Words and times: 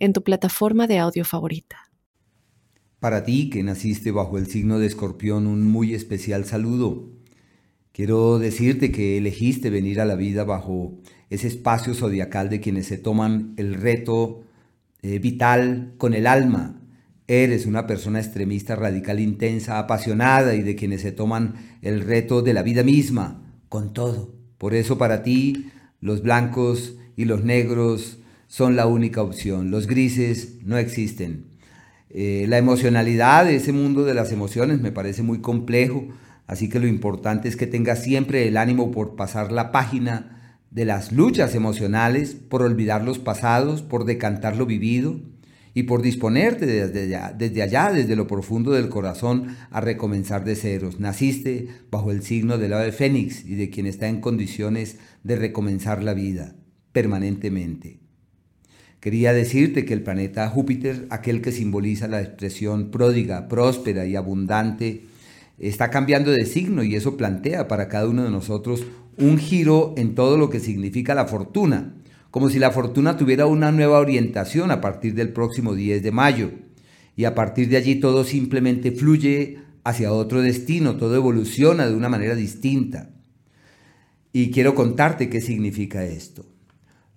en 0.00 0.12
tu 0.12 0.24
plataforma 0.24 0.88
de 0.88 0.98
audio 0.98 1.24
favorita. 1.24 1.76
Para 2.98 3.24
ti 3.24 3.48
que 3.48 3.62
naciste 3.62 4.10
bajo 4.10 4.36
el 4.36 4.46
signo 4.46 4.78
de 4.78 4.86
escorpión, 4.86 5.46
un 5.46 5.66
muy 5.66 5.94
especial 5.94 6.44
saludo. 6.44 7.08
Quiero 7.92 8.38
decirte 8.38 8.92
que 8.92 9.18
elegiste 9.18 9.70
venir 9.70 10.00
a 10.00 10.04
la 10.04 10.16
vida 10.16 10.44
bajo 10.44 10.98
ese 11.28 11.46
espacio 11.46 11.94
zodiacal 11.94 12.48
de 12.50 12.60
quienes 12.60 12.86
se 12.86 12.98
toman 12.98 13.54
el 13.56 13.74
reto 13.74 14.42
eh, 15.02 15.18
vital 15.18 15.94
con 15.96 16.14
el 16.14 16.26
alma. 16.26 16.80
Eres 17.26 17.66
una 17.66 17.86
persona 17.86 18.18
extremista, 18.18 18.76
radical, 18.76 19.20
intensa, 19.20 19.78
apasionada 19.78 20.54
y 20.54 20.62
de 20.62 20.76
quienes 20.76 21.02
se 21.02 21.12
toman 21.12 21.54
el 21.80 22.00
reto 22.00 22.42
de 22.42 22.54
la 22.54 22.62
vida 22.62 22.82
misma, 22.82 23.42
con 23.68 23.92
todo. 23.92 24.34
Por 24.58 24.74
eso 24.74 24.98
para 24.98 25.22
ti 25.22 25.70
los 26.00 26.22
blancos 26.22 26.96
y 27.16 27.24
los 27.24 27.44
negros 27.44 28.18
son 28.50 28.74
la 28.74 28.88
única 28.88 29.22
opción. 29.22 29.70
Los 29.70 29.86
grises 29.86 30.56
no 30.64 30.76
existen. 30.76 31.44
Eh, 32.10 32.46
la 32.48 32.58
emocionalidad 32.58 33.48
ese 33.48 33.72
mundo 33.72 34.04
de 34.04 34.12
las 34.12 34.32
emociones 34.32 34.80
me 34.80 34.90
parece 34.90 35.22
muy 35.22 35.40
complejo, 35.40 36.08
así 36.48 36.68
que 36.68 36.80
lo 36.80 36.88
importante 36.88 37.48
es 37.48 37.54
que 37.54 37.68
tengas 37.68 38.02
siempre 38.02 38.48
el 38.48 38.56
ánimo 38.56 38.90
por 38.90 39.14
pasar 39.14 39.52
la 39.52 39.70
página 39.70 40.58
de 40.72 40.84
las 40.84 41.12
luchas 41.12 41.54
emocionales, 41.54 42.34
por 42.34 42.62
olvidar 42.62 43.04
los 43.04 43.20
pasados, 43.20 43.82
por 43.82 44.04
decantar 44.04 44.56
lo 44.56 44.66
vivido 44.66 45.20
y 45.72 45.84
por 45.84 46.02
disponerte 46.02 46.66
desde 46.66 47.06
desde 47.06 47.62
allá, 47.62 47.92
desde 47.92 48.16
lo 48.16 48.26
profundo 48.26 48.72
del 48.72 48.88
corazón, 48.88 49.56
a 49.70 49.80
recomenzar 49.80 50.42
de 50.42 50.56
ceros. 50.56 50.98
Naciste 50.98 51.68
bajo 51.88 52.10
el 52.10 52.24
signo 52.24 52.58
del 52.58 52.72
ave 52.72 52.90
fénix 52.90 53.44
y 53.44 53.54
de 53.54 53.70
quien 53.70 53.86
está 53.86 54.08
en 54.08 54.20
condiciones 54.20 54.98
de 55.22 55.36
recomenzar 55.36 56.02
la 56.02 56.14
vida 56.14 56.56
permanentemente. 56.90 58.09
Quería 59.00 59.32
decirte 59.32 59.86
que 59.86 59.94
el 59.94 60.02
planeta 60.02 60.48
Júpiter, 60.50 61.06
aquel 61.08 61.40
que 61.40 61.52
simboliza 61.52 62.06
la 62.06 62.20
expresión 62.20 62.90
pródiga, 62.90 63.48
próspera 63.48 64.04
y 64.04 64.14
abundante, 64.14 65.06
está 65.58 65.88
cambiando 65.88 66.30
de 66.30 66.44
signo 66.44 66.82
y 66.82 66.94
eso 66.94 67.16
plantea 67.16 67.66
para 67.66 67.88
cada 67.88 68.06
uno 68.06 68.24
de 68.24 68.30
nosotros 68.30 68.84
un 69.16 69.38
giro 69.38 69.94
en 69.96 70.14
todo 70.14 70.36
lo 70.36 70.50
que 70.50 70.60
significa 70.60 71.14
la 71.14 71.26
fortuna, 71.26 71.94
como 72.30 72.50
si 72.50 72.58
la 72.58 72.72
fortuna 72.72 73.16
tuviera 73.16 73.46
una 73.46 73.72
nueva 73.72 74.00
orientación 74.00 74.70
a 74.70 74.82
partir 74.82 75.14
del 75.14 75.32
próximo 75.32 75.74
10 75.74 76.02
de 76.02 76.12
mayo. 76.12 76.50
Y 77.16 77.24
a 77.24 77.34
partir 77.34 77.70
de 77.70 77.78
allí 77.78 77.96
todo 77.96 78.24
simplemente 78.24 78.92
fluye 78.92 79.58
hacia 79.82 80.12
otro 80.12 80.42
destino, 80.42 80.96
todo 80.96 81.16
evoluciona 81.16 81.86
de 81.86 81.94
una 81.94 82.10
manera 82.10 82.34
distinta. 82.34 83.10
Y 84.30 84.50
quiero 84.50 84.74
contarte 84.74 85.30
qué 85.30 85.40
significa 85.40 86.04
esto. 86.04 86.46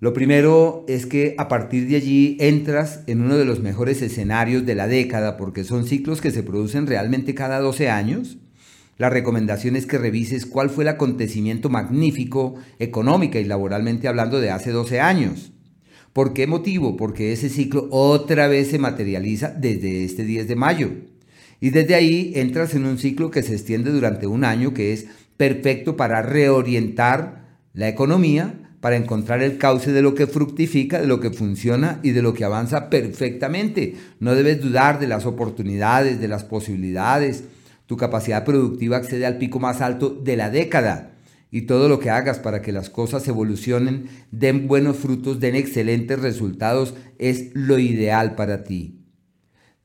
Lo 0.03 0.11
primero 0.11 0.83
es 0.89 1.05
que 1.05 1.33
a 1.37 1.47
partir 1.47 1.87
de 1.87 1.95
allí 1.95 2.35
entras 2.41 3.05
en 3.07 3.21
uno 3.21 3.37
de 3.37 3.45
los 3.45 3.61
mejores 3.61 4.01
escenarios 4.01 4.65
de 4.65 4.75
la 4.75 4.89
década, 4.89 5.37
porque 5.37 5.63
son 5.63 5.85
ciclos 5.85 6.19
que 6.19 6.31
se 6.31 6.43
producen 6.43 6.87
realmente 6.87 7.33
cada 7.33 7.61
12 7.61 7.89
años. 7.89 8.37
La 8.97 9.09
recomendación 9.09 9.77
es 9.77 9.85
que 9.85 9.97
revises 9.97 10.45
cuál 10.45 10.69
fue 10.69 10.83
el 10.83 10.89
acontecimiento 10.89 11.69
magnífico, 11.69 12.55
económica 12.79 13.39
y 13.39 13.45
laboralmente 13.45 14.09
hablando, 14.09 14.41
de 14.41 14.51
hace 14.51 14.71
12 14.71 14.99
años. 14.99 15.53
¿Por 16.11 16.33
qué 16.33 16.47
motivo? 16.47 16.97
Porque 16.97 17.31
ese 17.31 17.47
ciclo 17.47 17.87
otra 17.89 18.49
vez 18.49 18.71
se 18.71 18.79
materializa 18.79 19.51
desde 19.51 20.03
este 20.03 20.25
10 20.25 20.49
de 20.49 20.55
mayo. 20.57 20.91
Y 21.61 21.69
desde 21.69 21.95
ahí 21.95 22.33
entras 22.35 22.75
en 22.75 22.87
un 22.87 22.97
ciclo 22.97 23.31
que 23.31 23.41
se 23.41 23.53
extiende 23.53 23.89
durante 23.89 24.27
un 24.27 24.43
año 24.43 24.73
que 24.73 24.91
es 24.91 25.05
perfecto 25.37 25.95
para 25.95 26.21
reorientar 26.21 27.57
la 27.71 27.87
economía 27.87 28.62
para 28.83 28.97
encontrar 28.97 29.41
el 29.41 29.57
cauce 29.57 29.93
de 29.93 30.01
lo 30.01 30.13
que 30.13 30.27
fructifica, 30.27 30.99
de 30.99 31.07
lo 31.07 31.21
que 31.21 31.29
funciona 31.29 32.01
y 32.03 32.11
de 32.11 32.21
lo 32.21 32.33
que 32.33 32.43
avanza 32.43 32.89
perfectamente. 32.89 33.95
No 34.19 34.35
debes 34.35 34.59
dudar 34.59 34.99
de 34.99 35.07
las 35.07 35.25
oportunidades, 35.25 36.19
de 36.19 36.27
las 36.27 36.43
posibilidades. 36.43 37.45
Tu 37.85 37.95
capacidad 37.95 38.43
productiva 38.43 38.97
accede 38.97 39.25
al 39.25 39.37
pico 39.37 39.61
más 39.61 39.79
alto 39.79 40.09
de 40.09 40.35
la 40.35 40.49
década. 40.49 41.13
Y 41.49 41.61
todo 41.61 41.87
lo 41.87 41.99
que 41.99 42.09
hagas 42.09 42.39
para 42.39 42.61
que 42.61 42.73
las 42.73 42.89
cosas 42.89 43.25
evolucionen, 43.29 44.09
den 44.31 44.67
buenos 44.67 44.97
frutos, 44.97 45.39
den 45.39 45.55
excelentes 45.55 46.19
resultados, 46.19 46.93
es 47.19 47.51
lo 47.53 47.79
ideal 47.79 48.35
para 48.35 48.65
ti. 48.65 48.99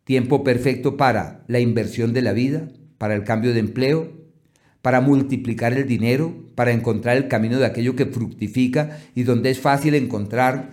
Tiempo 0.02 0.42
perfecto 0.42 0.96
para 0.96 1.44
la 1.46 1.60
inversión 1.60 2.12
de 2.12 2.22
la 2.22 2.32
vida, 2.32 2.68
para 2.98 3.14
el 3.14 3.22
cambio 3.22 3.54
de 3.54 3.60
empleo, 3.60 4.17
para 4.82 5.00
multiplicar 5.00 5.72
el 5.72 5.86
dinero, 5.86 6.34
para 6.54 6.72
encontrar 6.72 7.16
el 7.16 7.28
camino 7.28 7.58
de 7.58 7.66
aquello 7.66 7.96
que 7.96 8.06
fructifica 8.06 8.98
y 9.14 9.24
donde 9.24 9.50
es 9.50 9.60
fácil 9.60 9.94
encontrar 9.94 10.70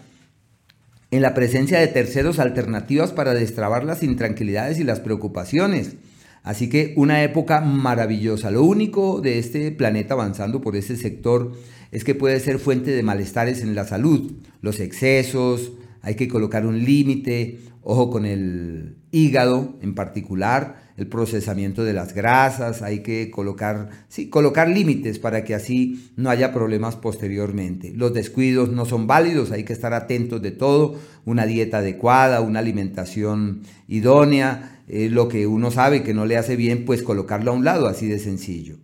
en 1.11 1.21
la 1.21 1.33
presencia 1.33 1.79
de 1.79 1.87
terceros 1.87 2.39
alternativas 2.39 3.11
para 3.11 3.33
destrabar 3.33 3.83
las 3.83 4.03
intranquilidades 4.03 4.79
y 4.79 4.83
las 4.83 4.99
preocupaciones. 4.99 5.95
Así 6.43 6.69
que 6.69 6.93
una 6.95 7.23
época 7.23 7.61
maravillosa. 7.61 8.51
Lo 8.51 8.63
único 8.63 9.19
de 9.21 9.39
este 9.39 9.71
planeta 9.71 10.13
avanzando 10.13 10.61
por 10.61 10.75
ese 10.75 10.95
sector 10.95 11.53
es 11.91 12.03
que 12.03 12.13
puede 12.13 12.39
ser 12.39 12.59
fuente 12.59 12.91
de 12.91 13.01
malestares 13.01 13.61
en 13.61 13.73
la 13.73 13.85
salud. 13.85 14.33
Los 14.61 14.79
excesos, 14.79 15.71
hay 16.01 16.13
que 16.13 16.27
colocar 16.27 16.67
un 16.67 16.85
límite, 16.85 17.61
ojo 17.81 18.11
con 18.11 18.27
el 18.27 18.97
hígado 19.11 19.75
en 19.81 19.95
particular, 19.95 20.84
el 20.97 21.07
procesamiento 21.07 21.83
de 21.83 21.93
las 21.93 22.13
grasas, 22.13 22.81
hay 22.81 22.99
que 22.99 23.29
colocar, 23.29 23.89
sí, 24.07 24.29
colocar 24.29 24.69
límites 24.69 25.19
para 25.19 25.43
que 25.43 25.53
así 25.53 26.11
no 26.15 26.29
haya 26.29 26.53
problemas 26.53 26.95
posteriormente. 26.95 27.91
Los 27.93 28.13
descuidos 28.13 28.69
no 28.69 28.85
son 28.85 29.05
válidos, 29.05 29.51
hay 29.51 29.63
que 29.65 29.73
estar 29.73 29.93
atentos 29.93 30.41
de 30.41 30.51
todo, 30.51 30.95
una 31.25 31.45
dieta 31.45 31.79
adecuada, 31.79 32.41
una 32.41 32.59
alimentación 32.59 33.63
idónea, 33.87 34.81
eh, 34.87 35.09
lo 35.09 35.27
que 35.27 35.47
uno 35.47 35.69
sabe 35.69 36.03
que 36.03 36.13
no 36.13 36.25
le 36.25 36.37
hace 36.37 36.55
bien, 36.55 36.85
pues 36.85 37.03
colocarlo 37.03 37.51
a 37.51 37.55
un 37.55 37.65
lado, 37.65 37.87
así 37.87 38.07
de 38.07 38.19
sencillo. 38.19 38.77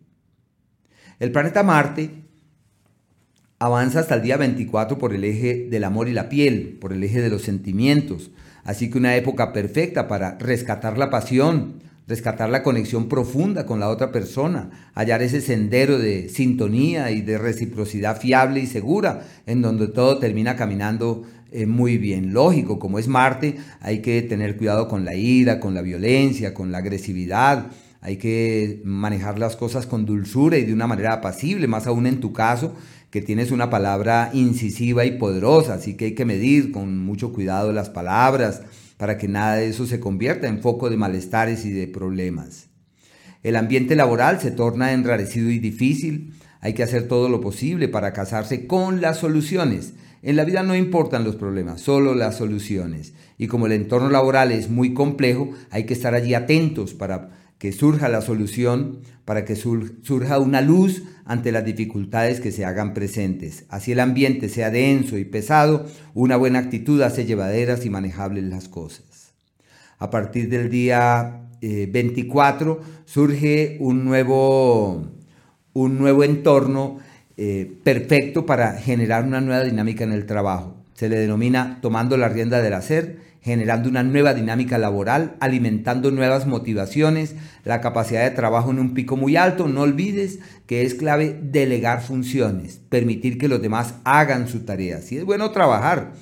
El 1.20 1.32
planeta 1.32 1.64
Marte 1.64 2.10
avanza 3.60 4.00
hasta 4.00 4.16
el 4.16 4.24
día 4.24 4.38
24 4.38 4.98
por 4.98 5.14
el 5.14 5.24
eje 5.24 5.68
del 5.70 5.84
amor 5.84 6.10
y 6.10 6.14
la 6.14 6.30
piel, 6.30 6.78
por 6.82 6.92
el 6.92 7.04
eje 7.04 7.22
de 7.22 7.30
los 7.30 7.44
sentimientos, 7.44 8.32
así 8.64 8.90
que 8.90 8.98
una 8.98 9.16
época 9.16 9.54
perfecta 9.54 10.08
para 10.08 10.38
rescatar 10.40 10.98
la 10.98 11.12
pasión, 11.12 11.76
rescatar 12.12 12.50
la 12.50 12.62
conexión 12.62 13.08
profunda 13.08 13.66
con 13.66 13.80
la 13.80 13.88
otra 13.88 14.12
persona, 14.12 14.70
hallar 14.94 15.22
ese 15.22 15.40
sendero 15.40 15.98
de 15.98 16.28
sintonía 16.28 17.10
y 17.10 17.22
de 17.22 17.38
reciprocidad 17.38 18.20
fiable 18.20 18.60
y 18.60 18.68
segura, 18.68 19.26
en 19.46 19.62
donde 19.62 19.88
todo 19.88 20.20
termina 20.20 20.58
caminando 20.58 21.24
eh, 21.54 21.66
muy 21.66 21.98
bien. 21.98 22.34
Lógico, 22.34 22.80
como 22.80 23.00
es 23.00 23.08
Marte, 23.08 23.56
hay 23.80 24.02
que 24.02 24.22
tener 24.24 24.58
cuidado 24.58 24.90
con 24.90 25.06
la 25.06 25.16
ira, 25.16 25.62
con 25.62 25.74
la 25.74 25.82
violencia, 25.82 26.54
con 26.54 26.74
la 26.74 26.80
agresividad, 26.80 27.68
hay 28.02 28.18
que 28.18 28.82
manejar 28.84 29.40
las 29.40 29.56
cosas 29.56 29.86
con 29.86 30.06
dulzura 30.06 30.58
y 30.58 30.66
de 30.66 30.74
una 30.74 30.88
manera 30.88 31.14
apacible, 31.14 31.68
más 31.68 31.88
aún 31.88 32.08
en 32.08 32.20
tu 32.20 32.34
caso, 32.34 32.74
que 33.10 33.22
tienes 33.22 33.52
una 33.52 33.70
palabra 33.70 34.32
incisiva 34.34 35.06
y 35.06 35.12
poderosa, 35.12 35.76
así 35.76 35.96
que 35.96 36.06
hay 36.06 36.16
que 36.16 36.26
medir 36.26 36.74
con 36.74 36.98
mucho 36.98 37.32
cuidado 37.32 37.72
las 37.72 37.90
palabras, 37.90 38.64
para 39.02 39.18
que 39.18 39.28
nada 39.28 39.56
de 39.56 39.68
eso 39.68 39.88
se 39.88 40.00
convierta 40.00 40.48
en 40.48 40.62
foco 40.62 40.92
de 40.92 40.96
malestares 40.96 41.66
y 41.66 41.72
de 41.72 41.88
problemas. 41.88 42.68
El 43.42 43.56
ambiente 43.56 43.96
laboral 43.96 44.40
se 44.40 44.52
torna 44.52 44.92
enrarecido 44.92 45.50
y 45.50 45.58
difícil. 45.58 46.36
Hay 46.59 46.74
que 46.74 46.84
hacer 46.84 47.08
todo 47.08 47.28
lo 47.28 47.42
posible 47.42 47.88
para 47.88 48.14
casarse 48.14 48.68
con 48.68 49.02
las 49.02 49.18
soluciones. 49.18 49.96
En 50.22 50.36
la 50.36 50.44
vida 50.44 50.62
no 50.62 50.76
importan 50.76 51.24
los 51.24 51.36
problemas, 51.36 51.82
solo 51.82 52.14
las 52.14 52.38
soluciones. 52.38 53.16
Y 53.40 53.48
como 53.48 53.66
el 53.66 53.72
entorno 53.72 54.08
laboral 54.12 54.52
es 54.52 54.70
muy 54.70 54.94
complejo, 54.94 55.50
hay 55.72 55.86
que 55.86 55.96
estar 55.96 56.14
allí 56.14 56.36
atentos 56.36 56.94
para 56.94 57.41
que 57.61 57.72
surja 57.72 58.09
la 58.09 58.22
solución, 58.22 59.02
para 59.23 59.46
que 59.46 59.55
surja 59.55 60.40
una 60.40 60.61
luz 60.61 61.03
ante 61.25 61.52
las 61.52 61.63
dificultades 61.63 62.40
que 62.40 62.52
se 62.52 62.66
hagan 62.66 62.96
presentes. 62.96 63.66
Así 63.69 63.91
el 63.91 63.99
ambiente 63.99 64.49
sea 64.49 64.72
denso 64.72 65.16
y 65.19 65.25
pesado, 65.25 65.85
una 66.16 66.37
buena 66.37 66.58
actitud 66.58 66.99
hace 67.03 67.23
llevaderas 67.23 67.85
y 67.85 67.91
manejables 67.91 68.46
las 68.46 68.67
cosas. 68.67 69.34
A 69.99 70.09
partir 70.09 70.49
del 70.49 70.72
día 70.72 71.41
24 71.61 72.81
eh, 72.81 72.85
surge 73.05 73.78
un 73.79 74.05
nuevo, 74.05 75.05
un 75.73 75.99
nuevo 75.99 76.23
entorno 76.23 76.97
eh, 77.37 77.72
perfecto 77.84 78.47
para 78.47 78.73
generar 78.73 79.23
una 79.23 79.40
nueva 79.40 79.63
dinámica 79.63 80.03
en 80.03 80.13
el 80.13 80.25
trabajo 80.25 80.78
Se 80.96 81.09
le 81.09 81.19
denomina 81.19 81.78
tomando 81.79 82.17
la 82.17 82.28
rienda 82.28 82.59
del 82.59 82.73
hacer, 82.73 83.19
generando 83.41 83.90
una 83.90 84.03
nueva 84.03 84.34
dinámica 84.34 84.78
laboral, 84.78 85.35
alimentando 85.40 86.11
nuevas 86.11 86.46
motivaciones, 86.46 87.35
la 87.66 87.82
capacidad 87.82 88.23
de 88.23 88.35
trabajo 88.35 88.70
en 88.72 88.79
un 88.79 88.93
pico 88.93 89.17
muy 89.17 89.35
alto. 89.35 89.67
No 89.67 89.82
olvides 89.82 90.40
que 90.67 90.84
es 90.84 90.93
clave 90.93 91.40
delegar 91.41 92.02
funciones, 92.02 92.79
permitir 92.90 93.38
que 93.38 93.47
los 93.47 93.61
demás 93.61 93.96
hagan 94.03 94.47
su 94.47 94.59
tarea. 94.59 95.02
Sí 95.02 95.17
es 95.17 95.26
bueno 95.26 95.52
trabajar 95.52 96.14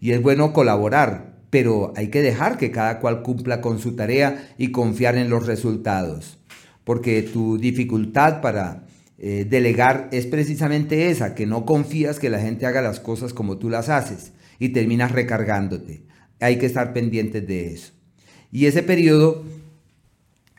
y 0.00 0.12
es 0.12 0.22
bueno 0.22 0.52
colaborar, 0.52 1.34
pero 1.50 1.92
hay 1.96 2.08
que 2.08 2.22
dejar 2.22 2.58
que 2.58 2.70
cada 2.70 3.00
cual 3.00 3.22
cumpla 3.22 3.60
con 3.60 3.80
su 3.80 3.96
tarea 3.96 4.48
y 4.56 4.70
confiar 4.70 5.16
en 5.16 5.30
los 5.30 5.46
resultados. 5.46 6.38
Porque 6.84 7.22
tu 7.22 7.58
dificultad 7.58 8.40
para 8.40 8.84
eh, 9.18 9.44
delegar 9.48 10.08
es 10.12 10.26
precisamente 10.26 11.10
esa, 11.10 11.34
que 11.34 11.44
no 11.44 11.66
confías 11.66 12.20
que 12.20 12.30
la 12.30 12.38
gente 12.38 12.66
haga 12.66 12.82
las 12.82 13.00
cosas 13.00 13.34
como 13.34 13.58
tú 13.58 13.68
las 13.68 13.88
haces 13.88 14.32
y 14.60 14.68
terminas 14.68 15.10
recargándote. 15.10 16.07
Hay 16.40 16.58
que 16.58 16.66
estar 16.66 16.92
pendientes 16.92 17.46
de 17.46 17.72
eso. 17.72 17.92
Y 18.50 18.66
ese 18.66 18.82
periodo 18.82 19.44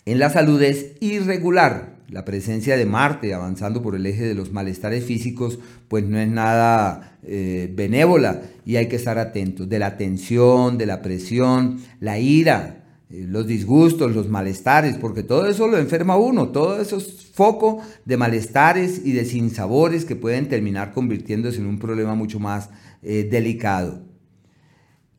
en 0.06 0.20
la 0.20 0.30
salud 0.30 0.62
es 0.62 0.94
irregular. 1.00 1.98
La 2.10 2.26
presencia 2.26 2.76
de 2.76 2.88
Marte 2.88 3.34
avanzando 3.36 3.84
por 3.84 3.96
el 3.96 4.06
eje 4.08 4.26
de 4.26 4.34
los 4.34 4.52
malestares 4.52 5.04
físicos, 5.06 5.60
pues 5.88 6.04
no 6.04 6.18
es 6.18 6.28
nada 6.28 7.20
eh, 7.24 7.72
benévola 7.76 8.42
y 8.66 8.78
hay 8.78 8.88
que 8.88 8.96
estar 8.96 9.20
atentos. 9.20 9.70
De 9.70 9.78
la 9.78 9.98
tensión, 9.98 10.80
de 10.80 10.88
la 10.88 11.04
presión, 11.04 11.80
la 12.00 12.18
ira, 12.18 12.80
eh, 13.12 13.26
los 13.28 13.46
disgustos, 13.46 14.16
los 14.16 14.30
malestares, 14.30 14.98
porque 14.98 15.22
todo 15.22 15.48
eso 15.48 15.68
lo 15.68 15.78
enferma 15.78 16.18
uno, 16.18 16.50
todo 16.50 16.82
eso 16.82 16.98
es 16.98 17.28
foco 17.34 17.82
de 18.06 18.18
malestares 18.18 19.06
y 19.06 19.12
de 19.12 19.26
sinsabores 19.26 20.06
que 20.06 20.16
pueden 20.16 20.50
terminar 20.50 20.94
convirtiéndose 20.94 21.60
en 21.60 21.68
un 21.68 21.78
problema 21.78 22.16
mucho 22.16 22.40
más 22.40 22.70
eh, 23.04 23.28
delicado. 23.30 24.09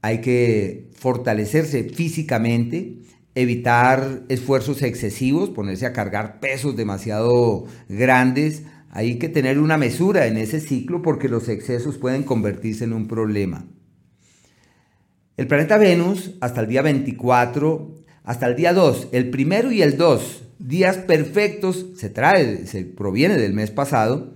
Hay 0.02 0.20
que 0.20 0.90
fortalecerse 0.94 1.84
físicamente, 1.84 2.98
evitar 3.34 4.22
esfuerzos 4.28 4.82
excesivos, 4.82 5.50
ponerse 5.50 5.86
a 5.86 5.92
cargar 5.92 6.40
pesos 6.40 6.76
demasiado 6.76 7.66
grandes. 7.88 8.62
Hay 8.90 9.18
que 9.18 9.28
tener 9.28 9.58
una 9.58 9.76
mesura 9.76 10.26
en 10.26 10.36
ese 10.36 10.60
ciclo 10.60 11.02
porque 11.02 11.28
los 11.28 11.48
excesos 11.48 11.98
pueden 11.98 12.22
convertirse 12.22 12.84
en 12.84 12.92
un 12.92 13.08
problema. 13.08 13.66
El 15.36 15.46
planeta 15.46 15.78
Venus, 15.78 16.32
hasta 16.40 16.60
el 16.60 16.68
día 16.68 16.82
24, 16.82 17.94
hasta 18.24 18.46
el 18.46 18.56
día 18.56 18.72
2, 18.72 19.08
el 19.12 19.30
primero 19.30 19.72
y 19.72 19.80
el 19.80 19.96
2, 19.96 20.44
días 20.58 20.98
perfectos, 20.98 21.86
se 21.96 22.10
trae, 22.10 22.66
se 22.66 22.84
proviene 22.84 23.38
del 23.38 23.54
mes 23.54 23.70
pasado, 23.70 24.34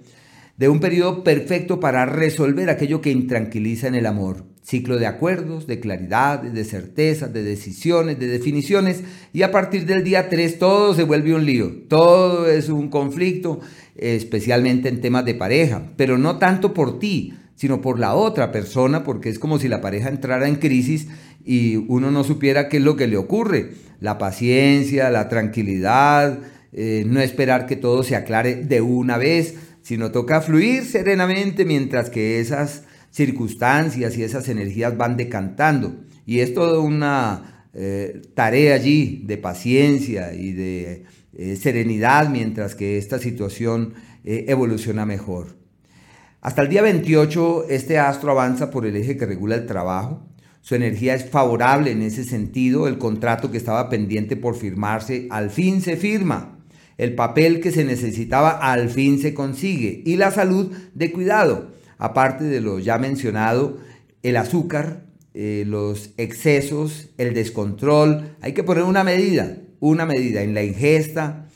de 0.56 0.68
un 0.68 0.80
periodo 0.80 1.24
perfecto 1.24 1.80
para 1.80 2.06
resolver 2.06 2.70
aquello 2.70 3.00
que 3.00 3.10
intranquiliza 3.10 3.88
en 3.88 3.94
el 3.94 4.06
amor. 4.06 4.44
Ciclo 4.62 4.96
de 4.96 5.06
acuerdos, 5.06 5.66
de 5.66 5.80
claridad, 5.80 6.40
de 6.40 6.64
certezas, 6.64 7.32
de 7.32 7.42
decisiones, 7.42 8.18
de 8.18 8.28
definiciones. 8.28 9.02
Y 9.32 9.42
a 9.42 9.50
partir 9.50 9.84
del 9.84 10.04
día 10.04 10.28
3 10.28 10.58
todo 10.58 10.94
se 10.94 11.02
vuelve 11.02 11.34
un 11.34 11.44
lío. 11.44 11.72
Todo 11.88 12.48
es 12.48 12.70
un 12.70 12.88
conflicto, 12.88 13.60
especialmente 13.96 14.88
en 14.88 15.00
temas 15.00 15.24
de 15.24 15.34
pareja. 15.34 15.92
Pero 15.96 16.16
no 16.16 16.38
tanto 16.38 16.72
por 16.72 16.98
ti, 16.98 17.34
sino 17.56 17.80
por 17.80 17.98
la 17.98 18.14
otra 18.14 18.52
persona, 18.52 19.04
porque 19.04 19.28
es 19.28 19.38
como 19.38 19.58
si 19.58 19.68
la 19.68 19.80
pareja 19.80 20.08
entrara 20.08 20.48
en 20.48 20.56
crisis 20.56 21.08
y 21.44 21.76
uno 21.76 22.10
no 22.10 22.24
supiera 22.24 22.68
qué 22.68 22.78
es 22.78 22.82
lo 22.82 22.96
que 22.96 23.06
le 23.06 23.16
ocurre. 23.16 23.72
La 24.00 24.16
paciencia, 24.16 25.10
la 25.10 25.28
tranquilidad, 25.28 26.38
eh, 26.72 27.04
no 27.06 27.20
esperar 27.20 27.66
que 27.66 27.76
todo 27.76 28.02
se 28.02 28.16
aclare 28.16 28.56
de 28.56 28.80
una 28.80 29.18
vez, 29.18 29.56
sino 29.84 30.10
toca 30.10 30.40
fluir 30.40 30.84
serenamente 30.84 31.64
mientras 31.64 32.10
que 32.10 32.40
esas 32.40 32.82
circunstancias 33.10 34.16
y 34.16 34.24
esas 34.24 34.48
energías 34.48 34.96
van 34.96 35.16
decantando. 35.16 35.94
Y 36.26 36.40
es 36.40 36.54
toda 36.54 36.80
una 36.80 37.68
eh, 37.74 38.22
tarea 38.34 38.74
allí 38.74 39.22
de 39.26 39.36
paciencia 39.36 40.34
y 40.34 40.52
de 40.52 41.04
eh, 41.34 41.56
serenidad 41.56 42.30
mientras 42.30 42.74
que 42.74 42.98
esta 42.98 43.18
situación 43.18 43.94
evoluciona 44.26 45.04
mejor. 45.04 45.54
Hasta 46.40 46.62
el 46.62 46.70
día 46.70 46.80
28 46.80 47.66
este 47.68 47.98
astro 47.98 48.30
avanza 48.30 48.70
por 48.70 48.86
el 48.86 48.96
eje 48.96 49.18
que 49.18 49.26
regula 49.26 49.54
el 49.54 49.66
trabajo. 49.66 50.26
Su 50.62 50.74
energía 50.74 51.14
es 51.14 51.28
favorable 51.28 51.90
en 51.90 52.00
ese 52.00 52.24
sentido. 52.24 52.88
El 52.88 52.96
contrato 52.96 53.50
que 53.50 53.58
estaba 53.58 53.90
pendiente 53.90 54.34
por 54.34 54.56
firmarse 54.56 55.26
al 55.30 55.50
fin 55.50 55.82
se 55.82 55.98
firma. 55.98 56.63
El 56.96 57.14
papel 57.14 57.60
que 57.60 57.72
se 57.72 57.84
necesitaba 57.84 58.50
al 58.50 58.90
fin 58.90 59.18
se 59.18 59.34
consigue. 59.34 60.02
Y 60.04 60.16
la 60.16 60.30
salud 60.30 60.72
de 60.94 61.12
cuidado. 61.12 61.72
Aparte 61.98 62.44
de 62.44 62.60
lo 62.60 62.78
ya 62.78 62.98
mencionado, 62.98 63.78
el 64.22 64.36
azúcar, 64.36 65.04
eh, 65.34 65.64
los 65.66 66.10
excesos, 66.16 67.10
el 67.18 67.34
descontrol. 67.34 68.36
Hay 68.40 68.52
que 68.52 68.62
poner 68.62 68.84
una 68.84 69.04
medida, 69.04 69.58
una 69.80 70.06
medida 70.06 70.42
en 70.42 70.54
la 70.54 70.62
ingesta, 70.62 71.48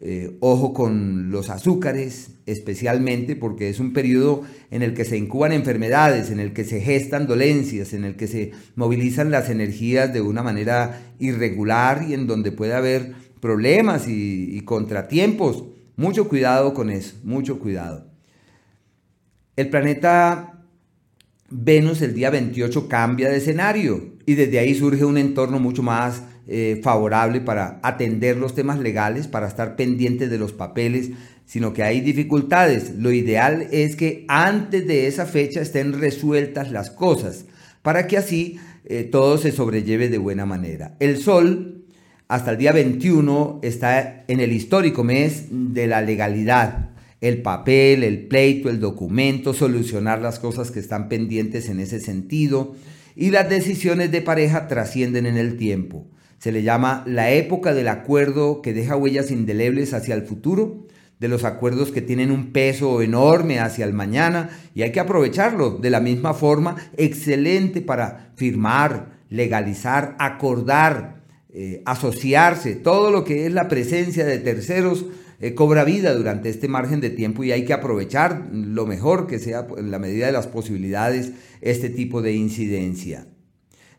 eh, 0.00 0.36
ojo 0.40 0.74
con 0.74 1.30
los 1.30 1.48
azúcares, 1.48 2.32
especialmente 2.44 3.34
porque 3.34 3.70
es 3.70 3.80
un 3.80 3.92
periodo 3.92 4.42
en 4.70 4.82
el 4.82 4.92
que 4.92 5.04
se 5.04 5.16
incuban 5.16 5.52
enfermedades, 5.52 6.30
en 6.30 6.38
el 6.38 6.52
que 6.52 6.64
se 6.64 6.80
gestan 6.80 7.26
dolencias, 7.26 7.94
en 7.94 8.04
el 8.04 8.14
que 8.14 8.28
se 8.28 8.52
movilizan 8.74 9.30
las 9.30 9.48
energías 9.48 10.12
de 10.12 10.20
una 10.20 10.42
manera 10.42 11.00
irregular 11.18 12.04
y 12.08 12.14
en 12.14 12.26
donde 12.26 12.52
puede 12.52 12.74
haber 12.74 13.14
problemas 13.46 14.08
y, 14.08 14.60
contratiempos. 14.62 15.62
Mucho 15.94 16.28
cuidado 16.28 16.74
con 16.74 16.90
eso, 16.90 17.14
mucho 17.22 17.60
cuidado. 17.60 18.08
El 19.54 19.70
planeta 19.70 20.64
Venus 21.48 22.02
el 22.02 22.12
día 22.12 22.30
28 22.30 22.88
cambia 22.88 23.30
de 23.30 23.36
escenario 23.36 24.16
y 24.26 24.34
desde 24.34 24.58
ahí 24.58 24.74
surge 24.74 25.04
un 25.04 25.16
entorno 25.16 25.60
mucho 25.60 25.84
más 25.84 26.22
eh, 26.48 26.80
favorable 26.82 27.40
para 27.40 27.78
atender 27.84 28.36
los 28.36 28.56
temas 28.56 28.80
legales, 28.80 29.28
para 29.28 29.46
estar 29.46 29.76
pendientes 29.76 30.28
de 30.28 30.38
los 30.38 30.52
papeles, 30.52 31.10
sino 31.46 31.72
que 31.72 31.84
hay 31.84 32.00
dificultades. 32.00 32.96
Lo 32.96 33.12
ideal 33.12 33.68
es 33.70 33.94
que 33.94 34.24
antes 34.26 34.88
de 34.88 35.06
esa 35.06 35.24
fecha 35.24 35.60
estén 35.60 36.00
resueltas 36.00 36.72
las 36.72 36.90
cosas, 36.90 37.44
para 37.82 38.08
que 38.08 38.16
así 38.16 38.58
eh, 38.84 39.04
todo 39.04 39.38
se 39.38 39.52
sobrelleve 39.52 40.08
de 40.08 40.18
buena 40.18 40.46
manera. 40.46 40.96
El 40.98 41.18
Sol, 41.18 41.85
hasta 42.28 42.50
el 42.50 42.58
día 42.58 42.72
21, 42.72 43.60
está 43.62 44.24
en 44.26 44.40
el 44.40 44.52
histórico 44.52 45.04
mes 45.04 45.46
de 45.50 45.86
la 45.86 46.02
legalidad. 46.02 46.90
El 47.20 47.42
papel, 47.42 48.02
el 48.02 48.26
pleito, 48.26 48.68
el 48.68 48.80
documento, 48.80 49.54
solucionar 49.54 50.20
las 50.20 50.38
cosas 50.38 50.70
que 50.70 50.80
están 50.80 51.08
pendientes 51.08 51.68
en 51.68 51.80
ese 51.80 52.00
sentido. 52.00 52.74
Y 53.14 53.30
las 53.30 53.48
decisiones 53.48 54.10
de 54.10 54.22
pareja 54.22 54.66
trascienden 54.68 55.26
en 55.26 55.36
el 55.36 55.56
tiempo. 55.56 56.06
Se 56.38 56.52
le 56.52 56.62
llama 56.62 57.04
la 57.06 57.30
época 57.30 57.72
del 57.72 57.88
acuerdo 57.88 58.60
que 58.60 58.74
deja 58.74 58.96
huellas 58.96 59.30
indelebles 59.30 59.94
hacia 59.94 60.14
el 60.14 60.22
futuro, 60.22 60.86
de 61.18 61.28
los 61.28 61.44
acuerdos 61.44 61.92
que 61.92 62.02
tienen 62.02 62.30
un 62.30 62.52
peso 62.52 63.00
enorme 63.00 63.58
hacia 63.58 63.86
el 63.86 63.94
mañana 63.94 64.50
y 64.74 64.82
hay 64.82 64.92
que 64.92 65.00
aprovecharlo 65.00 65.70
de 65.70 65.88
la 65.88 66.00
misma 66.00 66.34
forma, 66.34 66.76
excelente 66.98 67.80
para 67.80 68.32
firmar, 68.36 69.20
legalizar, 69.30 70.14
acordar, 70.18 71.15
eh, 71.58 71.80
asociarse, 71.86 72.74
todo 72.74 73.10
lo 73.10 73.24
que 73.24 73.46
es 73.46 73.52
la 73.54 73.66
presencia 73.66 74.26
de 74.26 74.36
terceros 74.36 75.06
eh, 75.40 75.54
cobra 75.54 75.84
vida 75.84 76.14
durante 76.14 76.50
este 76.50 76.68
margen 76.68 77.00
de 77.00 77.08
tiempo 77.08 77.44
y 77.44 77.50
hay 77.50 77.64
que 77.64 77.72
aprovechar 77.72 78.50
lo 78.52 78.84
mejor 78.86 79.26
que 79.26 79.38
sea 79.38 79.66
en 79.78 79.90
la 79.90 79.98
medida 79.98 80.26
de 80.26 80.32
las 80.32 80.48
posibilidades 80.48 81.32
este 81.62 81.88
tipo 81.88 82.20
de 82.20 82.34
incidencia. 82.34 83.26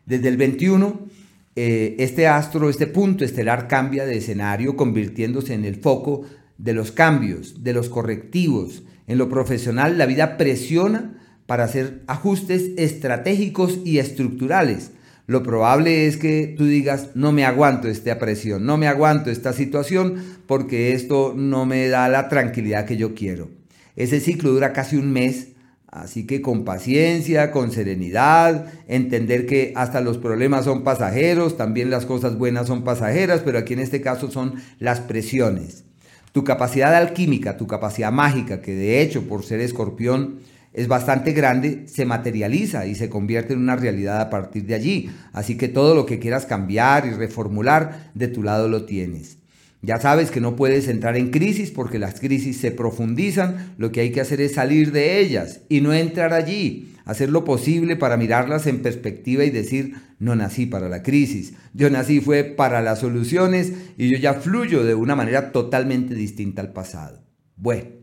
Desde 0.06 0.28
el 0.28 0.36
21 0.36 1.08
eh, 1.56 1.96
este 1.98 2.28
astro, 2.28 2.70
este 2.70 2.86
punto 2.86 3.24
estelar 3.24 3.66
cambia 3.66 4.06
de 4.06 4.18
escenario 4.18 4.76
convirtiéndose 4.76 5.54
en 5.54 5.64
el 5.64 5.74
foco 5.74 6.22
de 6.58 6.74
los 6.74 6.92
cambios, 6.92 7.64
de 7.64 7.72
los 7.72 7.88
correctivos. 7.88 8.84
En 9.08 9.18
lo 9.18 9.28
profesional 9.28 9.98
la 9.98 10.06
vida 10.06 10.36
presiona 10.36 11.20
para 11.46 11.64
hacer 11.64 12.04
ajustes 12.06 12.70
estratégicos 12.76 13.80
y 13.84 13.98
estructurales. 13.98 14.92
Lo 15.28 15.44
probable 15.44 16.08
es 16.08 16.16
que 16.16 16.54
tú 16.58 16.64
digas, 16.64 17.10
no 17.14 17.30
me 17.30 17.44
aguanto 17.44 17.86
esta 17.86 18.18
presión, 18.18 18.66
no 18.66 18.76
me 18.76 18.88
aguanto 18.88 19.30
esta 19.30 19.52
situación 19.52 20.24
porque 20.46 20.94
esto 20.94 21.34
no 21.36 21.66
me 21.66 21.86
da 21.88 22.08
la 22.08 22.28
tranquilidad 22.28 22.86
que 22.86 22.96
yo 22.96 23.14
quiero. 23.14 23.50
Ese 23.94 24.18
ciclo 24.18 24.50
dura 24.50 24.72
casi 24.72 24.96
un 24.96 25.12
mes 25.12 25.48
Así 25.90 26.26
que 26.26 26.42
con 26.42 26.64
paciencia, 26.64 27.50
con 27.50 27.72
serenidad, 27.72 28.66
entender 28.88 29.46
que 29.46 29.72
hasta 29.74 30.02
los 30.02 30.18
problemas 30.18 30.66
son 30.66 30.84
pasajeros, 30.84 31.56
también 31.56 31.90
las 31.90 32.04
cosas 32.04 32.36
buenas 32.36 32.66
son 32.66 32.84
pasajeras, 32.84 33.40
pero 33.42 33.58
aquí 33.58 33.72
en 33.72 33.80
este 33.80 34.02
caso 34.02 34.30
son 34.30 34.56
las 34.78 35.00
presiones. 35.00 35.84
Tu 36.32 36.44
capacidad 36.44 36.94
alquímica, 36.94 37.56
tu 37.56 37.66
capacidad 37.66 38.12
mágica, 38.12 38.60
que 38.60 38.74
de 38.74 39.00
hecho 39.00 39.22
por 39.22 39.44
ser 39.44 39.60
escorpión 39.60 40.40
es 40.78 40.86
bastante 40.86 41.32
grande, 41.32 41.88
se 41.88 42.04
materializa 42.04 42.86
y 42.86 42.94
se 42.94 43.08
convierte 43.08 43.52
en 43.52 43.58
una 43.58 43.74
realidad 43.74 44.20
a 44.20 44.30
partir 44.30 44.64
de 44.64 44.76
allí. 44.76 45.10
Así 45.32 45.56
que 45.56 45.66
todo 45.66 45.92
lo 45.96 46.06
que 46.06 46.20
quieras 46.20 46.46
cambiar 46.46 47.04
y 47.04 47.10
reformular, 47.10 48.12
de 48.14 48.28
tu 48.28 48.44
lado 48.44 48.68
lo 48.68 48.84
tienes. 48.84 49.38
Ya 49.82 50.00
sabes 50.00 50.30
que 50.30 50.40
no 50.40 50.54
puedes 50.54 50.86
entrar 50.86 51.16
en 51.16 51.32
crisis 51.32 51.72
porque 51.72 51.98
las 51.98 52.20
crisis 52.20 52.58
se 52.58 52.70
profundizan, 52.70 53.74
lo 53.76 53.90
que 53.90 54.02
hay 54.02 54.12
que 54.12 54.20
hacer 54.20 54.40
es 54.40 54.54
salir 54.54 54.92
de 54.92 55.18
ellas 55.18 55.62
y 55.68 55.80
no 55.80 55.92
entrar 55.92 56.32
allí. 56.32 56.94
hacer 57.04 57.30
lo 57.30 57.44
posible 57.44 57.96
para 57.96 58.16
mirarlas 58.16 58.66
en 58.68 58.82
perspectiva 58.82 59.42
y 59.42 59.50
decir, 59.50 59.94
no 60.20 60.36
nací 60.36 60.66
para 60.66 60.88
la 60.88 61.02
crisis, 61.02 61.54
yo 61.72 61.88
nací 61.90 62.20
fue 62.20 62.44
para 62.44 62.82
las 62.82 63.00
soluciones 63.00 63.72
y 63.96 64.10
yo 64.10 64.18
ya 64.18 64.34
fluyo 64.34 64.84
de 64.84 64.94
una 64.94 65.16
manera 65.16 65.50
totalmente 65.50 66.14
distinta 66.14 66.60
al 66.60 66.72
pasado. 66.72 67.24
Bueno, 67.56 67.97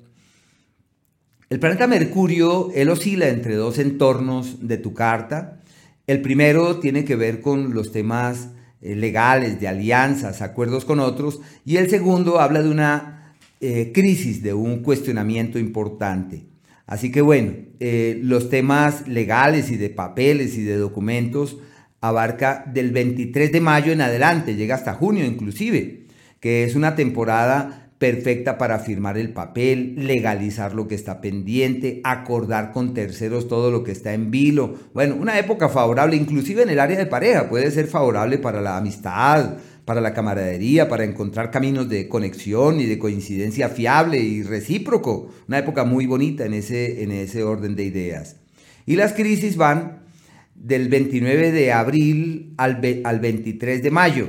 el 1.49 1.59
planeta 1.59 1.85
Mercurio, 1.85 2.71
él 2.73 2.89
oscila 2.89 3.27
entre 3.29 3.55
dos 3.55 3.77
entornos 3.77 4.67
de 4.67 4.77
tu 4.77 4.93
carta. 4.93 5.59
El 6.07 6.21
primero 6.21 6.79
tiene 6.79 7.05
que 7.05 7.15
ver 7.15 7.39
con 7.39 7.73
los 7.75 7.91
temas 7.91 8.49
eh, 8.81 8.95
legales, 8.95 9.59
de 9.59 9.67
alianzas, 9.67 10.41
acuerdos 10.41 10.85
con 10.85 10.99
otros, 10.99 11.41
y 11.63 11.77
el 11.77 11.89
segundo 11.89 12.39
habla 12.39 12.63
de 12.63 12.69
una 12.69 13.35
eh, 13.61 13.91
crisis, 13.93 14.41
de 14.41 14.53
un 14.53 14.81
cuestionamiento 14.81 15.59
importante. 15.59 16.45
Así 16.87 17.11
que 17.11 17.21
bueno, 17.21 17.53
eh, 17.79 18.19
los 18.23 18.49
temas 18.49 19.07
legales 19.07 19.71
y 19.71 19.77
de 19.77 19.89
papeles 19.89 20.57
y 20.57 20.63
de 20.63 20.77
documentos 20.77 21.57
abarca 22.01 22.63
del 22.71 22.91
23 22.91 23.51
de 23.51 23.61
mayo 23.61 23.91
en 23.91 24.01
adelante, 24.01 24.55
llega 24.55 24.75
hasta 24.75 24.93
junio 24.93 25.25
inclusive, 25.25 26.05
que 26.39 26.63
es 26.63 26.75
una 26.75 26.95
temporada 26.95 27.84
perfecta 27.97 28.57
para 28.57 28.79
firmar 28.79 29.17
el 29.17 29.31
papel, 29.31 29.95
legalizar 29.97 30.73
lo 30.73 30.87
que 30.87 30.95
está 30.95 31.21
pendiente, 31.21 32.01
acordar 32.03 32.71
con 32.71 32.93
terceros 32.93 33.47
todo 33.47 33.71
lo 33.71 33.83
que 33.83 33.91
está 33.91 34.13
en 34.13 34.31
vilo. 34.31 34.75
Bueno, 34.93 35.15
una 35.15 35.39
época 35.39 35.69
favorable, 35.69 36.15
inclusive 36.15 36.63
en 36.63 36.69
el 36.69 36.79
área 36.79 36.97
de 36.97 37.05
pareja, 37.05 37.49
puede 37.49 37.71
ser 37.71 37.87
favorable 37.87 38.37
para 38.37 38.61
la 38.61 38.77
amistad, 38.77 39.57
para 39.85 40.01
la 40.01 40.13
camaradería, 40.13 40.89
para 40.89 41.05
encontrar 41.05 41.51
caminos 41.51 41.87
de 41.87 42.09
conexión 42.09 42.81
y 42.81 42.85
de 42.85 42.99
coincidencia 42.99 43.69
fiable 43.69 44.19
y 44.19 44.43
recíproco. 44.43 45.29
Una 45.47 45.59
época 45.59 45.85
muy 45.85 46.05
bonita 46.05 46.45
en 46.45 46.53
ese, 46.53 47.03
en 47.03 47.11
ese 47.11 47.43
orden 47.43 47.75
de 47.75 47.85
ideas. 47.85 48.37
Y 48.85 48.97
las 48.97 49.13
crisis 49.13 49.55
van 49.55 50.03
del 50.55 50.89
29 50.89 51.51
de 51.51 51.71
abril 51.71 52.53
al, 52.57 52.81
al 53.03 53.19
23 53.19 53.83
de 53.83 53.91
mayo. 53.91 54.27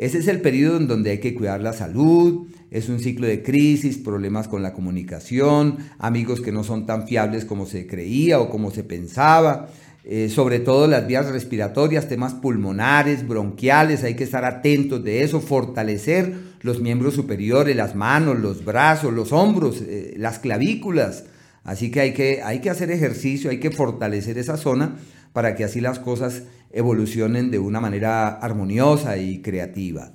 Ese 0.00 0.16
es 0.16 0.28
el 0.28 0.40
periodo 0.40 0.78
en 0.78 0.88
donde 0.88 1.10
hay 1.10 1.18
que 1.18 1.34
cuidar 1.34 1.60
la 1.60 1.74
salud, 1.74 2.46
es 2.70 2.88
un 2.88 3.00
ciclo 3.00 3.26
de 3.26 3.42
crisis, 3.42 3.98
problemas 3.98 4.48
con 4.48 4.62
la 4.62 4.72
comunicación, 4.72 5.76
amigos 5.98 6.40
que 6.40 6.52
no 6.52 6.64
son 6.64 6.86
tan 6.86 7.06
fiables 7.06 7.44
como 7.44 7.66
se 7.66 7.86
creía 7.86 8.40
o 8.40 8.48
como 8.48 8.70
se 8.70 8.82
pensaba, 8.82 9.68
eh, 10.04 10.30
sobre 10.30 10.58
todo 10.58 10.86
las 10.86 11.06
vías 11.06 11.30
respiratorias, 11.30 12.08
temas 12.08 12.32
pulmonares, 12.32 13.28
bronquiales, 13.28 14.02
hay 14.02 14.14
que 14.14 14.24
estar 14.24 14.46
atentos 14.46 15.04
de 15.04 15.22
eso, 15.22 15.42
fortalecer 15.42 16.32
los 16.62 16.80
miembros 16.80 17.12
superiores, 17.12 17.76
las 17.76 17.94
manos, 17.94 18.40
los 18.40 18.64
brazos, 18.64 19.12
los 19.12 19.32
hombros, 19.32 19.82
eh, 19.82 20.14
las 20.16 20.38
clavículas. 20.38 21.24
Así 21.62 21.90
que 21.90 22.00
hay, 22.00 22.14
que 22.14 22.40
hay 22.42 22.60
que 22.60 22.70
hacer 22.70 22.90
ejercicio, 22.90 23.50
hay 23.50 23.60
que 23.60 23.70
fortalecer 23.70 24.38
esa 24.38 24.56
zona 24.56 24.96
para 25.34 25.54
que 25.54 25.64
así 25.64 25.82
las 25.82 25.98
cosas 25.98 26.44
evolucionen 26.70 27.50
de 27.50 27.58
una 27.58 27.80
manera 27.80 28.28
armoniosa 28.28 29.16
y 29.16 29.40
creativa. 29.42 30.12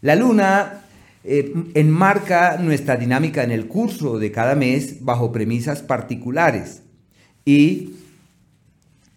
La 0.00 0.16
luna 0.16 0.84
eh, 1.24 1.52
enmarca 1.74 2.56
nuestra 2.58 2.96
dinámica 2.96 3.44
en 3.44 3.52
el 3.52 3.68
curso 3.68 4.18
de 4.18 4.32
cada 4.32 4.54
mes 4.54 5.04
bajo 5.04 5.30
premisas 5.30 5.82
particulares 5.82 6.82
y 7.44 7.90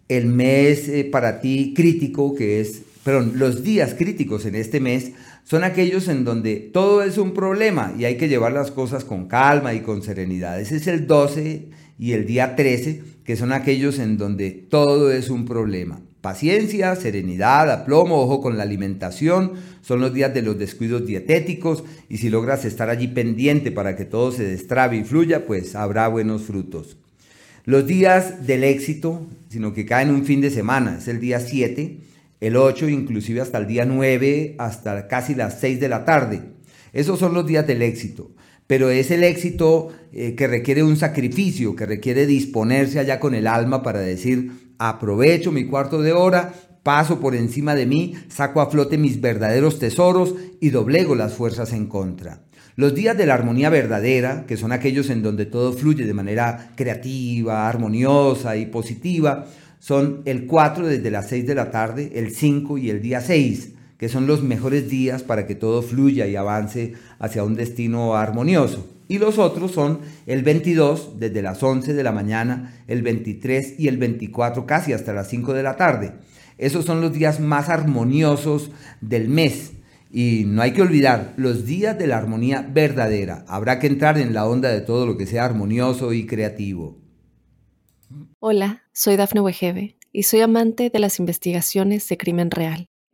el 0.08 0.28
mes 0.28 0.88
eh, 0.88 1.04
para 1.06 1.42
ti 1.42 1.74
crítico, 1.76 2.36
que 2.36 2.62
es, 2.62 2.84
perdón, 3.04 3.34
los 3.36 3.64
días 3.64 3.96
críticos 3.96 4.46
en 4.46 4.56
este 4.56 4.80
mes 4.80 5.14
son 5.44 5.64
aquellos 5.64 6.08
en 6.08 6.26
donde 6.26 6.56
todo 6.56 7.04
es 7.04 7.18
un 7.18 7.34
problema 7.34 7.94
y 7.98 8.06
hay 8.06 8.18
que 8.18 8.28
llevar 8.28 8.52
las 8.52 8.72
cosas 8.72 9.04
con 9.04 9.28
calma 9.28 9.74
y 9.74 9.82
con 9.82 10.02
serenidad. 10.02 10.60
Ese 10.60 10.78
es 10.78 10.88
el 10.88 11.08
12 11.08 11.70
y 11.98 12.12
el 12.12 12.26
día 12.26 12.56
13, 12.56 13.04
que 13.26 13.36
son 13.36 13.52
aquellos 13.52 14.00
en 14.00 14.18
donde 14.18 14.52
todo 14.52 15.12
es 15.12 15.30
un 15.30 15.46
problema. 15.46 16.00
Paciencia, 16.22 16.96
serenidad, 16.96 17.70
aplomo, 17.72 18.22
ojo 18.22 18.40
con 18.40 18.58
la 18.58 18.64
alimentación, 18.64 19.54
son 19.82 20.00
los 20.00 20.14
días 20.14 20.34
de 20.34 20.44
los 20.44 20.58
descuidos 20.58 21.06
dietéticos 21.06 21.84
y 22.08 22.18
si 22.18 22.30
logras 22.30 22.66
estar 22.66 22.90
allí 22.90 23.08
pendiente 23.08 23.72
para 23.72 23.96
que 23.96 24.06
todo 24.06 24.32
se 24.32 24.44
destrabe 24.44 24.98
y 24.98 25.04
fluya, 25.04 25.46
pues 25.46 25.76
habrá 25.76 26.08
buenos 26.08 26.44
frutos. 26.44 26.98
Los 27.66 27.88
días 27.88 28.46
del 28.46 28.64
éxito, 28.64 29.28
sino 29.50 29.74
que 29.74 29.86
caen 29.86 30.12
un 30.12 30.24
fin 30.24 30.40
de 30.40 30.52
semana, 30.52 31.00
es 31.00 31.08
el 31.08 31.20
día 31.20 31.40
7, 31.40 32.00
el 32.42 32.56
8, 32.56 32.90
inclusive 32.90 33.42
hasta 33.42 33.58
el 33.58 33.66
día 33.66 33.86
9, 33.86 34.56
hasta 34.60 35.08
casi 35.08 35.34
las 35.34 35.60
6 35.60 35.80
de 35.80 35.90
la 35.90 36.06
tarde. 36.06 36.42
Esos 36.94 37.18
son 37.18 37.34
los 37.34 37.48
días 37.48 37.66
del 37.66 37.82
éxito 37.82 38.32
pero 38.68 38.90
es 38.90 39.12
el 39.12 39.24
éxito 39.24 39.90
eh, 40.12 40.36
que 40.36 40.48
requiere 40.48 40.84
un 40.84 40.98
sacrificio, 40.98 41.76
que 41.76 41.86
requiere 41.86 42.26
disponerse 42.26 43.00
allá 43.00 43.20
con 43.20 43.36
el 43.36 43.48
alma 43.48 43.84
para 43.84 44.00
decir, 44.00 44.72
aprovecho 44.80 45.52
mi 45.52 45.66
cuarto 45.66 46.02
de 46.02 46.14
hora, 46.14 46.54
paso 46.84 47.20
por 47.20 47.36
encima 47.36 47.76
de 47.76 47.86
mí, 47.86 48.16
saco 48.28 48.62
a 48.62 48.70
flote 48.70 48.98
mis 48.98 49.22
verdaderos 49.22 49.80
tesoros 49.80 50.36
y 50.60 50.70
doblego 50.70 51.16
las 51.16 51.34
fuerzas 51.34 51.74
en 51.74 51.88
contra. 51.88 52.42
Los 52.76 52.94
días 52.94 53.18
de 53.18 53.26
la 53.26 53.36
armonía 53.36 53.70
verdadera, 53.70 54.46
que 54.48 54.58
son 54.58 54.72
aquellos 54.72 55.10
en 55.10 55.24
donde 55.24 55.46
todo 55.46 55.72
fluye 55.72 56.06
de 56.06 56.14
manera 56.14 56.72
creativa, 56.76 57.70
armoniosa 57.70 58.58
y 58.58 58.66
positiva, 58.66 59.46
son 59.80 60.24
el 60.26 60.46
4 60.46 60.88
desde 60.88 61.12
las 61.12 61.30
6 61.30 61.48
de 61.48 61.56
la 61.56 61.72
tarde, 61.72 62.12
el 62.16 62.36
5 62.36 62.78
y 62.78 62.90
el 62.90 63.02
día 63.02 63.22
6 63.22 63.76
que 63.98 64.10
son 64.10 64.28
los 64.28 64.44
mejores 64.44 64.90
días 64.90 65.24
para 65.24 65.48
que 65.48 65.56
todo 65.56 65.82
fluya 65.82 66.28
y 66.28 66.36
avance 66.36 66.94
hacia 67.20 67.44
un 67.44 67.56
destino 67.56 68.16
armonioso. 68.16 68.88
Y 69.08 69.20
los 69.20 69.38
otros 69.38 69.72
son 69.72 70.00
el 70.26 70.44
22 70.44 71.20
desde 71.20 71.42
las 71.42 71.62
11 71.62 71.94
de 71.94 72.04
la 72.04 72.12
mañana, 72.12 72.84
el 72.88 73.04
23 73.04 73.80
y 73.80 73.88
el 73.88 73.98
24 73.98 74.66
casi 74.66 74.94
hasta 74.94 75.14
las 75.14 75.30
5 75.30 75.54
de 75.54 75.64
la 75.64 75.76
tarde. 75.76 76.14
Esos 76.58 76.86
son 76.86 77.02
los 77.02 77.14
días 77.14 77.40
más 77.40 77.70
armoniosos 77.70 78.72
del 79.02 79.30
mes. 79.30 79.74
Y 80.12 80.44
no 80.48 80.62
hay 80.62 80.72
que 80.72 80.82
olvidar 80.82 81.34
los 81.36 81.66
días 81.66 81.98
de 82.00 82.08
la 82.08 82.18
armonía 82.18 82.68
verdadera. 82.68 83.44
Habrá 83.48 83.80
que 83.80 83.88
entrar 83.88 84.18
en 84.18 84.34
la 84.34 84.48
onda 84.48 84.70
de 84.70 84.82
todo 84.82 85.06
lo 85.06 85.18
que 85.18 85.28
sea 85.28 85.46
armonioso 85.46 86.14
y 86.14 86.26
creativo. 86.26 86.98
Hola, 88.40 88.84
soy 88.94 89.18
Dafne 89.18 89.42
Wegebe 89.42 89.98
y 90.12 90.24
soy 90.24 90.42
amante 90.42 90.90
de 90.90 91.00
las 91.00 91.20
investigaciones 91.20 92.08
de 92.08 92.18
crimen 92.18 92.50
real. 92.50 92.88